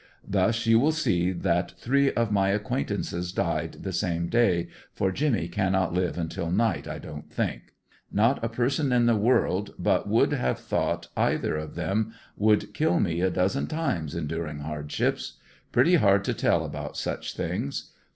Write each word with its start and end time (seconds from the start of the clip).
Thus 0.27 0.65
you 0.65 0.79
will 0.79 0.91
see 0.93 1.31
that 1.31 1.73
three 1.77 2.11
of 2.13 2.31
my 2.31 2.49
acquaintances 2.49 3.31
died 3.31 3.73
the 3.83 3.93
same 3.93 4.29
day, 4.29 4.67
for 4.91 5.11
Jimmy 5.11 5.47
cannot 5.47 5.93
live 5.93 6.17
until 6.17 6.49
night 6.49 6.87
I 6.87 6.97
don't 6.97 7.31
think 7.31 7.73
ISTot 8.11 8.39
a 8.41 8.49
person 8.49 8.91
in 8.91 9.05
the 9.05 9.15
world 9.15 9.75
but 9.77 10.09
would 10.09 10.31
have 10.33 10.57
thought 10.57 11.09
either 11.15 11.53
one 11.53 11.63
of 11.63 11.75
them 11.75 12.15
would 12.35 12.73
kill 12.73 12.99
me 12.99 13.21
a 13.21 13.29
dozen 13.29 13.67
times 13.67 14.15
enduring 14.15 14.61
hardships. 14.61 15.37
Pretty 15.71 15.93
hard 15.97 16.23
to 16.23 16.33
tell 16.33 16.65
about 16.65 16.97
such 16.97 17.37
thiug 17.37 17.79
i. 17.93 17.99